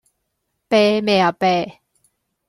[0.67, 1.77] 啤咩呀啤